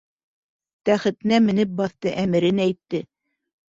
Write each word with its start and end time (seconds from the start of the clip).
Тәхетенә 0.91 1.41
менеп 1.51 1.79
баҫты, 1.83 2.17
әмерен 2.27 2.67
әйтте: 2.69 3.09